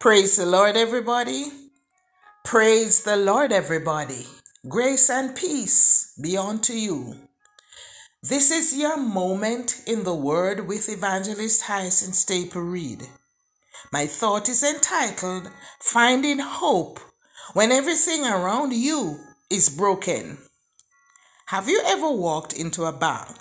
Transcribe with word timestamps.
Praise 0.00 0.36
the 0.36 0.44
Lord, 0.44 0.76
everybody. 0.76 1.46
Praise 2.44 3.04
the 3.04 3.16
Lord, 3.16 3.52
everybody. 3.52 4.26
Grace 4.68 5.08
and 5.08 5.34
peace 5.34 6.12
be 6.22 6.36
unto 6.36 6.74
you. 6.74 7.14
This 8.22 8.50
is 8.50 8.76
your 8.76 8.98
moment 8.98 9.82
in 9.86 10.04
the 10.04 10.14
Word 10.14 10.68
with 10.68 10.90
Evangelist 10.90 11.62
Hyacinth 11.62 12.16
Staple 12.16 12.60
Reed. 12.60 13.08
My 13.92 14.06
thought 14.06 14.48
is 14.48 14.62
entitled 14.62 15.50
Finding 15.80 16.38
Hope 16.38 17.00
When 17.54 17.72
Everything 17.72 18.24
Around 18.26 18.74
You 18.74 19.18
is 19.48 19.70
Broken. 19.70 20.36
Have 21.46 21.68
you 21.68 21.80
ever 21.86 22.10
walked 22.10 22.52
into 22.52 22.84
a 22.84 22.92
bank? 22.92 23.36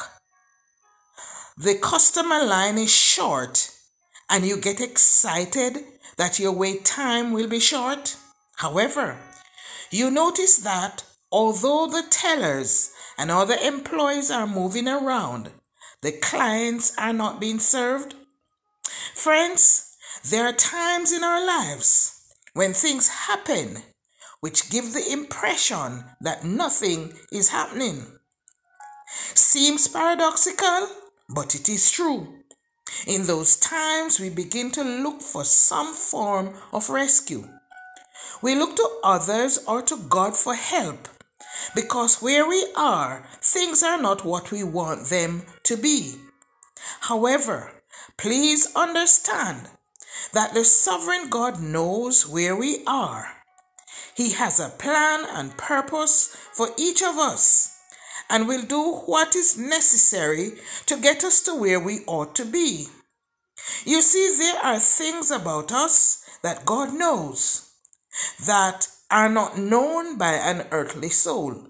The 1.57 1.75
customer 1.75 2.43
line 2.45 2.77
is 2.77 2.93
short 2.93 3.69
and 4.29 4.45
you 4.45 4.57
get 4.57 4.79
excited 4.79 5.83
that 6.17 6.39
your 6.39 6.51
wait 6.51 6.85
time 6.85 7.31
will 7.31 7.47
be 7.47 7.59
short. 7.59 8.17
However, 8.57 9.17
you 9.91 10.09
notice 10.09 10.57
that 10.57 11.03
although 11.31 11.87
the 11.87 12.03
tellers 12.09 12.91
and 13.17 13.31
other 13.31 13.55
employees 13.55 14.31
are 14.31 14.47
moving 14.47 14.87
around, 14.87 15.51
the 16.01 16.11
clients 16.11 16.93
are 16.97 17.13
not 17.13 17.39
being 17.39 17.59
served. 17.59 18.15
Friends, 19.13 19.95
there 20.29 20.45
are 20.45 20.53
times 20.53 21.11
in 21.11 21.23
our 21.23 21.45
lives 21.45 22.11
when 22.53 22.73
things 22.73 23.07
happen 23.07 23.83
which 24.39 24.69
give 24.69 24.91
the 24.91 25.11
impression 25.11 26.03
that 26.19 26.43
nothing 26.43 27.13
is 27.31 27.49
happening. 27.49 28.05
Seems 29.07 29.87
paradoxical, 29.87 30.89
but 31.33 31.55
it 31.55 31.69
is 31.69 31.89
true. 31.89 32.41
In 33.07 33.25
those 33.25 33.55
times, 33.55 34.19
we 34.19 34.29
begin 34.29 34.71
to 34.71 34.83
look 34.83 35.21
for 35.21 35.43
some 35.43 35.93
form 35.93 36.53
of 36.71 36.89
rescue. 36.89 37.47
We 38.41 38.55
look 38.55 38.75
to 38.75 38.89
others 39.03 39.59
or 39.67 39.81
to 39.83 39.97
God 39.97 40.35
for 40.35 40.55
help 40.55 41.07
because 41.75 42.21
where 42.21 42.47
we 42.47 42.67
are, 42.75 43.25
things 43.41 43.83
are 43.83 44.01
not 44.01 44.25
what 44.25 44.51
we 44.51 44.63
want 44.63 45.07
them 45.09 45.43
to 45.63 45.77
be. 45.77 46.15
However, 47.01 47.71
please 48.17 48.67
understand 48.75 49.69
that 50.33 50.53
the 50.53 50.63
sovereign 50.63 51.29
God 51.29 51.61
knows 51.61 52.27
where 52.27 52.55
we 52.55 52.83
are. 52.85 53.27
He 54.15 54.33
has 54.33 54.59
a 54.59 54.69
plan 54.69 55.25
and 55.27 55.57
purpose 55.57 56.35
for 56.53 56.69
each 56.77 57.01
of 57.01 57.17
us 57.17 57.72
and 58.29 58.47
will 58.47 58.63
do 58.63 58.95
what 59.05 59.35
is 59.35 59.57
necessary 59.57 60.53
to 60.85 60.99
get 60.99 61.23
us 61.23 61.41
to 61.41 61.55
where 61.55 61.79
we 61.79 61.99
ought 62.07 62.35
to 62.35 62.45
be. 62.45 62.87
You 63.85 64.01
see, 64.01 64.35
there 64.37 64.59
are 64.63 64.79
things 64.79 65.31
about 65.31 65.71
us 65.71 66.23
that 66.41 66.65
God 66.65 66.93
knows 66.93 67.69
that 68.45 68.87
are 69.09 69.29
not 69.29 69.57
known 69.57 70.17
by 70.17 70.33
an 70.33 70.67
earthly 70.71 71.09
soul. 71.09 71.67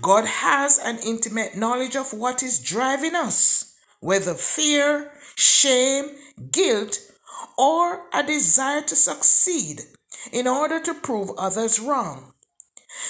God 0.00 0.26
has 0.26 0.78
an 0.78 0.98
intimate 1.04 1.56
knowledge 1.56 1.96
of 1.96 2.12
what 2.12 2.42
is 2.42 2.58
driving 2.58 3.14
us, 3.14 3.74
whether 4.00 4.34
fear, 4.34 5.12
shame, 5.34 6.10
guilt, 6.50 6.98
or 7.56 8.06
a 8.12 8.22
desire 8.22 8.82
to 8.82 8.96
succeed 8.96 9.82
in 10.32 10.46
order 10.46 10.78
to 10.80 10.94
prove 10.94 11.30
others 11.38 11.80
wrong. 11.80 12.32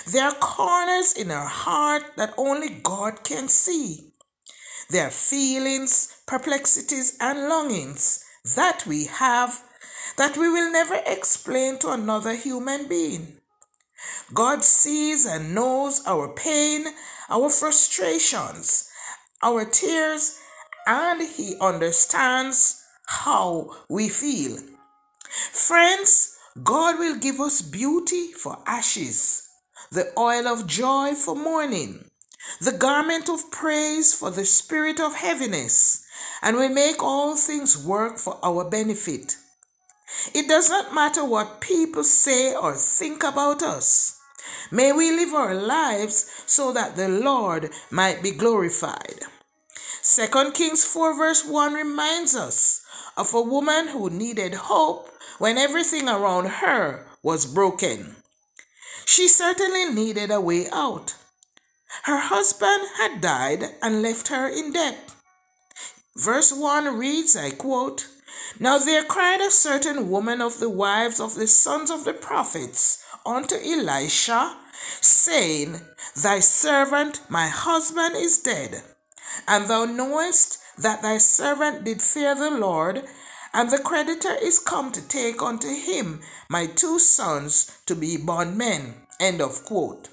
There 0.06 0.24
are 0.24 0.34
corners 0.34 1.12
in 1.12 1.30
our 1.30 1.46
heart 1.46 2.16
that 2.16 2.34
only 2.36 2.68
God 2.68 3.22
can 3.22 3.48
see. 3.48 4.12
There 4.90 5.06
are 5.06 5.10
feelings, 5.10 6.22
perplexities, 6.26 7.16
and 7.20 7.48
longings 7.48 8.24
that 8.56 8.84
we 8.84 9.04
have 9.04 9.62
that 10.18 10.36
we 10.36 10.48
will 10.48 10.72
never 10.72 10.98
explain 11.06 11.78
to 11.78 11.92
another 11.92 12.34
human 12.34 12.88
being. 12.88 13.38
God 14.34 14.64
sees 14.64 15.24
and 15.24 15.54
knows 15.54 16.02
our 16.04 16.34
pain, 16.34 16.86
our 17.30 17.48
frustrations, 17.48 18.88
our 19.40 19.64
tears, 19.64 20.36
and 20.86 21.22
He 21.22 21.54
understands 21.60 22.82
how 23.06 23.70
we 23.88 24.08
feel. 24.08 24.58
Friends, 25.52 26.36
God 26.62 26.98
will 26.98 27.16
give 27.18 27.40
us 27.40 27.62
beauty 27.62 28.32
for 28.32 28.58
ashes 28.66 29.48
the 29.92 30.10
oil 30.18 30.48
of 30.48 30.66
joy 30.66 31.14
for 31.14 31.36
mourning, 31.36 32.02
the 32.62 32.72
garment 32.72 33.28
of 33.28 33.50
praise 33.50 34.14
for 34.14 34.30
the 34.30 34.46
spirit 34.46 34.98
of 34.98 35.14
heaviness, 35.14 36.06
and 36.40 36.56
we 36.56 36.66
make 36.68 37.02
all 37.02 37.36
things 37.36 37.76
work 37.76 38.16
for 38.16 38.38
our 38.42 38.68
benefit. 38.68 39.36
It 40.34 40.48
does 40.48 40.70
not 40.70 40.94
matter 40.94 41.22
what 41.22 41.60
people 41.60 42.04
say 42.04 42.54
or 42.54 42.72
think 42.74 43.22
about 43.22 43.62
us. 43.62 44.18
May 44.70 44.92
we 44.92 45.10
live 45.10 45.34
our 45.34 45.54
lives 45.54 46.24
so 46.46 46.72
that 46.72 46.96
the 46.96 47.08
Lord 47.08 47.70
might 47.90 48.22
be 48.22 48.30
glorified. 48.30 49.20
2 50.02 50.52
Kings 50.52 50.84
4 50.86 51.16
verse 51.16 51.44
1 51.44 51.74
reminds 51.74 52.34
us 52.34 52.82
of 53.18 53.34
a 53.34 53.42
woman 53.42 53.88
who 53.88 54.08
needed 54.08 54.54
hope 54.54 55.10
when 55.38 55.58
everything 55.58 56.08
around 56.08 56.46
her 56.46 57.06
was 57.22 57.44
broken. 57.44 58.16
She 59.04 59.28
certainly 59.28 59.86
needed 59.86 60.30
a 60.30 60.40
way 60.40 60.66
out. 60.72 61.14
Her 62.04 62.18
husband 62.18 62.82
had 62.96 63.20
died 63.20 63.64
and 63.82 64.02
left 64.02 64.28
her 64.28 64.48
in 64.48 64.72
debt. 64.72 65.14
Verse 66.16 66.52
1 66.52 66.98
reads, 66.98 67.36
I 67.36 67.50
quote, 67.50 68.06
Now 68.58 68.78
there 68.78 69.04
cried 69.04 69.40
a 69.40 69.50
certain 69.50 70.10
woman 70.10 70.40
of 70.40 70.58
the 70.58 70.70
wives 70.70 71.20
of 71.20 71.34
the 71.34 71.46
sons 71.46 71.90
of 71.90 72.04
the 72.04 72.12
prophets 72.12 73.02
unto 73.24 73.56
Elisha, 73.56 74.56
saying, 75.00 75.80
Thy 76.20 76.40
servant, 76.40 77.20
my 77.28 77.48
husband, 77.48 78.16
is 78.16 78.38
dead, 78.38 78.82
and 79.48 79.68
thou 79.68 79.84
knowest 79.84 80.58
that 80.78 81.02
thy 81.02 81.18
servant 81.18 81.84
did 81.84 82.02
fear 82.02 82.34
the 82.34 82.50
Lord, 82.50 83.04
and 83.54 83.70
the 83.70 83.78
creditor 83.78 84.34
is 84.42 84.58
come 84.58 84.92
to 84.92 85.06
take 85.06 85.42
unto 85.42 85.68
him 85.68 86.20
my 86.48 86.66
two 86.66 86.98
sons 86.98 87.70
to 87.86 87.94
be 87.94 88.16
bondmen. 88.16 88.94
End 89.20 89.40
of 89.40 89.64
quote. 89.64 90.08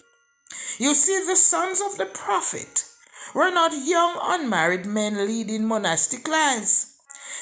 You 0.77 0.93
see, 0.93 1.23
the 1.25 1.35
sons 1.35 1.81
of 1.81 1.97
the 1.97 2.05
prophet 2.05 2.85
were 3.33 3.51
not 3.51 3.71
young 3.85 4.17
unmarried 4.21 4.85
men 4.85 5.25
leading 5.27 5.67
monastic 5.67 6.27
lives. 6.27 6.95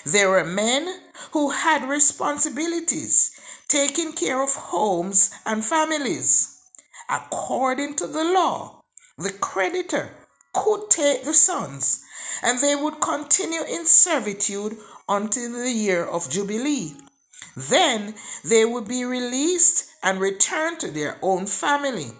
They 0.05 0.25
were 0.25 0.43
men 0.43 1.01
who 1.31 1.51
had 1.51 1.89
responsibilities, 1.89 3.31
taking 3.67 4.13
care 4.13 4.41
of 4.41 4.53
homes 4.55 5.31
and 5.45 5.63
families. 5.63 6.61
According 7.09 7.95
to 7.95 8.07
the 8.07 8.23
law, 8.23 8.81
the 9.17 9.31
creditor 9.31 10.11
could 10.53 10.89
take 10.89 11.23
the 11.23 11.33
sons 11.33 12.03
and 12.43 12.59
they 12.59 12.75
would 12.75 12.99
continue 13.01 13.63
in 13.63 13.85
servitude 13.85 14.77
until 15.07 15.51
the 15.51 15.71
year 15.71 16.03
of 16.05 16.29
Jubilee. 16.29 16.93
Then 17.55 18.15
they 18.43 18.65
would 18.65 18.87
be 18.87 19.03
released 19.03 19.89
and 20.03 20.19
return 20.19 20.77
to 20.77 20.91
their 20.91 21.17
own 21.21 21.47
family. 21.47 22.11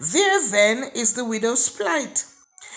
There 0.00 0.42
then 0.50 0.90
is 0.94 1.14
the 1.14 1.24
widow's 1.24 1.68
plight. 1.68 2.24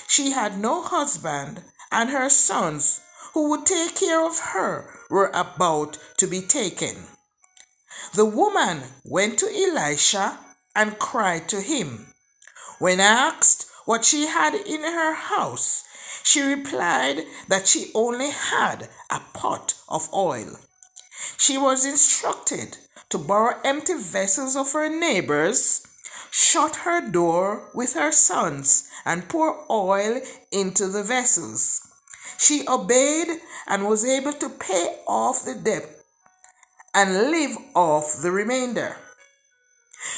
She 0.08 0.32
had 0.32 0.60
no 0.60 0.82
husband, 0.82 1.64
and 1.92 2.10
her 2.10 2.30
sons, 2.30 3.02
who 3.34 3.50
would 3.50 3.66
take 3.66 3.96
care 3.96 4.26
of 4.26 4.40
her, 4.54 4.90
were 5.10 5.32
about 5.34 5.98
to 6.18 6.28
be 6.28 6.42
taken. 6.42 6.96
The 8.14 8.26
woman 8.26 8.84
went 9.06 9.38
to 9.40 9.48
Elisha 9.48 10.40
and 10.76 11.00
cried 11.00 11.48
to 11.50 11.62
him. 11.62 12.14
When 12.80 13.00
asked 13.00 13.68
what 13.86 14.06
she 14.06 14.28
had 14.28 14.56
in 14.56 14.82
her 14.82 15.14
house, 15.14 15.84
she 16.29 16.44
replied 16.44 17.25
that 17.47 17.67
she 17.67 17.90
only 17.95 18.29
had 18.29 18.88
a 19.09 19.19
pot 19.34 19.73
of 19.90 20.13
oil. 20.13 20.59
She 21.40 21.57
was 21.57 21.87
instructed 21.87 22.78
to 23.09 23.17
borrow 23.17 23.59
empty 23.66 23.96
vessels 23.96 24.55
of 24.55 24.72
her 24.73 24.87
neighbors, 24.90 25.81
shut 26.29 26.76
her 26.85 27.02
door 27.09 27.72
with 27.73 27.96
her 27.96 28.11
sons, 28.11 28.87
and 29.05 29.28
pour 29.28 29.66
oil 29.72 30.22
into 30.52 30.87
the 30.87 31.02
vessels. 31.02 31.81
She 32.37 32.64
obeyed 32.67 33.29
and 33.66 33.87
was 33.87 34.05
able 34.05 34.34
to 34.34 34.49
pay 34.49 34.97
off 35.08 35.43
the 35.43 35.55
debt 35.55 35.90
and 36.93 37.32
live 37.32 37.58
off 37.73 38.22
the 38.22 38.29
remainder. 38.29 38.97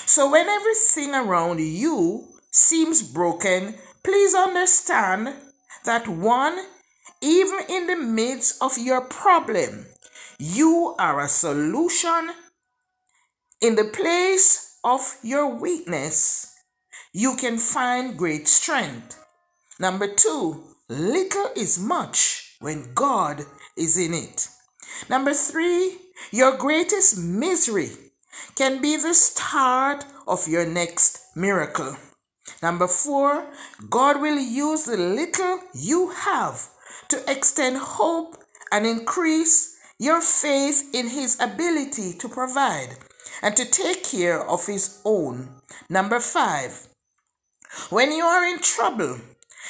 So, 0.05 0.29
when 0.29 0.49
everything 0.49 1.15
around 1.15 1.61
you 1.61 2.27
seems 2.51 3.01
broken, 3.01 3.75
please 4.03 4.35
understand 4.35 5.35
that 5.85 6.07
one, 6.07 6.57
even 7.21 7.59
in 7.69 7.87
the 7.87 7.95
midst 7.95 8.61
of 8.61 8.77
your 8.77 9.01
problem, 9.01 9.85
you 10.39 10.95
are 10.97 11.21
a 11.21 11.27
solution. 11.27 12.31
In 13.61 13.75
the 13.75 13.85
place 13.85 14.79
of 14.83 15.17
your 15.21 15.53
weakness, 15.53 16.53
you 17.13 17.35
can 17.35 17.57
find 17.57 18.17
great 18.17 18.47
strength. 18.47 19.17
Number 19.79 20.07
two, 20.07 20.63
little 20.89 21.49
is 21.55 21.79
much 21.79 22.55
when 22.59 22.93
God 22.93 23.45
is 23.77 23.97
in 23.97 24.13
it. 24.13 24.47
Number 25.09 25.33
three, 25.33 25.97
Your 26.29 26.55
greatest 26.55 27.17
misery 27.17 27.89
can 28.55 28.81
be 28.81 28.95
the 28.95 29.13
start 29.13 30.05
of 30.27 30.47
your 30.47 30.65
next 30.65 31.19
miracle. 31.35 31.97
Number 32.61 32.87
four, 32.87 33.47
God 33.89 34.21
will 34.21 34.39
use 34.39 34.85
the 34.85 34.97
little 34.97 35.59
you 35.73 36.09
have 36.09 36.69
to 37.09 37.23
extend 37.29 37.77
hope 37.77 38.37
and 38.71 38.85
increase 38.85 39.77
your 39.99 40.21
faith 40.21 40.89
in 40.93 41.09
His 41.09 41.39
ability 41.39 42.13
to 42.13 42.29
provide 42.29 42.97
and 43.41 43.55
to 43.55 43.65
take 43.65 44.03
care 44.03 44.41
of 44.41 44.65
His 44.67 45.01
own. 45.05 45.49
Number 45.89 46.19
five, 46.19 46.87
when 47.89 48.11
you 48.11 48.23
are 48.23 48.45
in 48.45 48.59
trouble, 48.59 49.19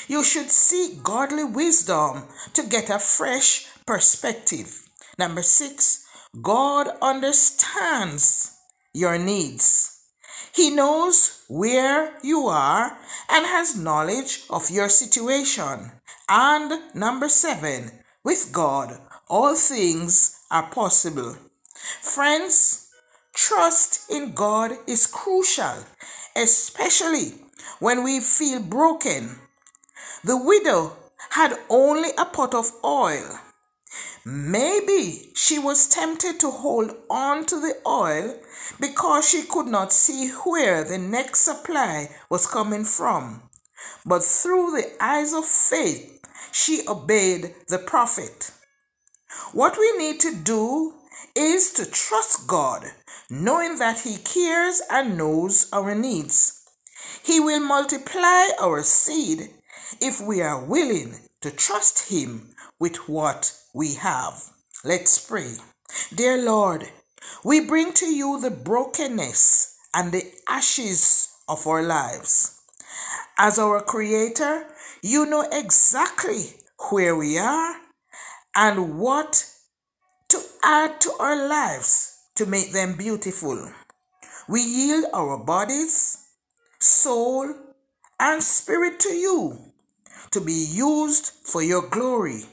you 0.08 0.24
should 0.24 0.50
seek 0.50 1.04
godly 1.04 1.44
wisdom 1.44 2.24
to 2.54 2.64
get 2.64 2.90
a 2.90 3.00
fresh 3.00 3.68
perspective. 3.86 4.84
Number 5.20 5.44
six, 5.44 6.06
God 6.42 6.90
understands 7.02 8.58
your 8.94 9.18
needs. 9.18 9.91
He 10.54 10.70
knows 10.70 11.44
where 11.48 12.14
you 12.24 12.48
are 12.48 12.98
and 13.30 13.46
has 13.46 13.78
knowledge 13.78 14.44
of 14.50 14.70
your 14.70 14.90
situation. 14.90 15.92
And 16.28 16.94
number 16.94 17.30
seven, 17.30 17.92
with 18.24 18.52
God, 18.52 19.00
all 19.30 19.56
things 19.56 20.38
are 20.52 20.70
possible. 20.70 21.38
Friends, 22.02 22.90
trust 23.34 24.12
in 24.12 24.34
God 24.34 24.72
is 24.88 25.08
crucial, 25.08 25.86
especially 26.36 27.34
when 27.80 28.04
we 28.04 28.20
feel 28.20 28.62
broken. 28.62 29.40
The 30.24 30.38
widow 30.38 30.98
had 31.32 31.58
only 31.70 32.10
a 32.18 32.26
pot 32.26 32.54
of 32.54 32.72
oil 32.84 33.40
Maybe 34.24 35.32
she 35.34 35.58
was 35.58 35.88
tempted 35.88 36.40
to 36.42 36.52
hold 36.52 36.96
on 37.10 37.46
to 37.48 37.60
the 37.60 37.76
oil 37.88 38.40
because 38.80 39.28
she 39.28 39.44
could 39.44 39.66
not 39.66 39.92
see 39.92 40.30
where 40.46 40.84
the 40.84 41.00
next 41.00 41.42
supply 41.42 42.10
was 42.30 42.46
coming 42.46 42.86
from. 42.86 43.50
But 44.06 44.24
through 44.24 44.72
the 44.72 44.92
eyes 45.00 45.34
of 45.34 45.46
faith, 45.46 46.20
she 46.52 46.82
obeyed 46.88 47.56
the 47.68 47.80
prophet. 47.80 48.52
What 49.54 49.78
we 49.80 49.98
need 49.98 50.20
to 50.20 50.36
do 50.36 50.94
is 51.36 51.72
to 51.74 51.90
trust 51.90 52.48
God, 52.48 52.86
knowing 53.30 53.80
that 53.80 54.02
He 54.02 54.18
cares 54.18 54.82
and 54.92 55.18
knows 55.18 55.68
our 55.74 55.96
needs. 55.96 56.62
He 57.24 57.40
will 57.40 57.60
multiply 57.60 58.50
our 58.62 58.84
seed 58.84 59.50
if 60.00 60.22
we 60.22 60.42
are 60.42 60.64
willing 60.64 61.16
to 61.42 61.50
trust 61.50 62.12
Him 62.12 62.54
with 62.80 63.10
what 63.10 63.61
we 63.74 63.96
have. 63.96 64.50
Let's 64.84 65.20
pray. 65.26 65.56
Dear 66.14 66.38
Lord, 66.42 66.90
we 67.44 67.66
bring 67.66 67.94
to 67.94 68.06
you 68.06 68.40
the 68.40 68.52
brokenness 68.52 69.78
and 69.94 70.12
the 70.12 70.24
ashes 70.48 71.30
of 71.48 71.66
our 71.68 71.84
lives. 71.84 72.60
As 73.38 73.60
our 73.60 73.82
Creator, 73.82 74.68
you 75.02 75.26
know 75.26 75.48
exactly 75.52 76.56
where 76.90 77.16
we 77.16 77.38
are 77.38 77.76
and 78.56 79.00
what 79.00 79.46
to 80.30 80.40
add 80.64 81.00
to 81.02 81.12
our 81.20 81.48
lives 81.48 82.18
to 82.36 82.46
make 82.46 82.72
them 82.72 82.96
beautiful. 82.96 83.72
We 84.48 84.62
yield 84.62 85.06
our 85.14 85.38
bodies, 85.38 86.28
soul, 86.80 87.54
and 88.20 88.44
spirit 88.44 89.00
to 89.02 89.14
you 89.14 89.58
to 90.32 90.42
be 90.42 90.54
used 90.72 91.32
for 91.46 91.62
your 91.62 91.88
glory 91.90 92.44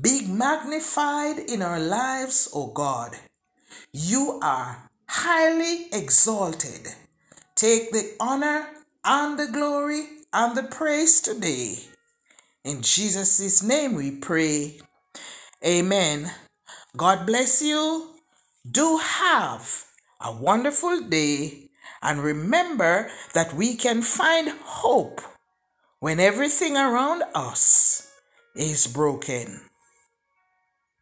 be 0.00 0.26
magnified 0.26 1.38
in 1.38 1.62
our 1.62 1.80
lives, 1.80 2.48
O 2.54 2.68
God. 2.68 3.16
You 3.92 4.38
are 4.42 4.90
highly 5.08 5.86
exalted. 5.92 6.88
Take 7.54 7.92
the 7.92 8.14
honor 8.20 8.68
and 9.04 9.38
the 9.38 9.46
glory 9.46 10.06
and 10.32 10.56
the 10.56 10.64
praise 10.64 11.20
today. 11.20 11.78
In 12.64 12.82
Jesus' 12.82 13.62
name 13.62 13.94
we 13.94 14.10
pray. 14.10 14.80
Amen. 15.64 16.32
God 16.96 17.26
bless 17.26 17.62
you. 17.62 18.10
Do 18.68 18.98
have 18.98 19.84
a 20.20 20.32
wonderful 20.32 21.00
day 21.00 21.70
and 22.02 22.22
remember 22.22 23.08
that 23.34 23.54
we 23.54 23.76
can 23.76 24.02
find 24.02 24.48
hope 24.62 25.20
when 26.00 26.20
everything 26.20 26.76
around 26.76 27.22
us 27.34 28.12
is 28.54 28.86
broken. 28.86 29.60